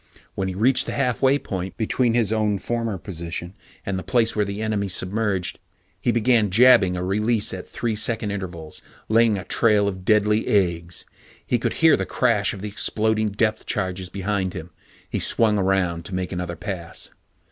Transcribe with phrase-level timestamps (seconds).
[0.33, 3.53] When he reached the halfway point between his own former position
[3.85, 5.59] and the place where the enemy submerged,
[6.01, 11.05] he began jabbing a release at three second intervals, laying a trail of deadly eggs.
[11.45, 14.71] He could hear the crash of the exploding depth charges behind him.
[15.07, 17.11] He swung around to make another pass.